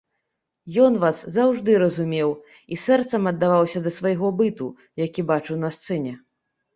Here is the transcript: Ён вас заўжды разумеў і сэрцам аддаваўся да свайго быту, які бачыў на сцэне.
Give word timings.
Ён 0.83 0.93
вас 1.01 1.17
заўжды 1.33 1.75
разумеў 1.83 2.29
і 2.75 2.77
сэрцам 2.85 3.27
аддаваўся 3.33 3.81
да 3.89 3.93
свайго 3.99 4.31
быту, 4.39 4.71
які 5.05 5.27
бачыў 5.33 5.61
на 5.65 5.69
сцэне. 5.77 6.15